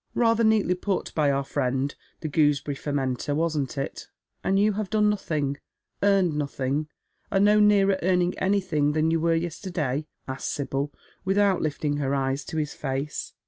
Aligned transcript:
Rather 0.15 0.43
neatly 0.43 0.73
put 0.73 1.13
by 1.13 1.29
our 1.29 1.43
friend 1.43 1.93
the 2.21 2.27
gooseberiy 2.27 2.73
f 2.75 2.85
ermenter, 2.85 3.35
wasn't 3.35 3.77
it?"" 3.77 4.07
And 4.43 4.57
you 4.57 4.73
have 4.73 4.89
done 4.89 5.11
nothing, 5.11 5.57
earned 6.01 6.35
nothing, 6.35 6.87
are 7.31 7.39
no 7.39 7.59
nearer 7.59 7.99
earning 8.01 8.35
anything 8.39 8.93
than 8.93 9.11
you 9.11 9.19
were 9.19 9.35
yesterday?" 9.35 10.07
asks 10.27 10.49
Sibyl, 10.51 10.91
without 11.23 11.61
lifting 11.61 11.97
her 11.97 12.15
eyes 12.15 12.43
to 12.45 12.57
his 12.57 12.73
face. 12.73 13.33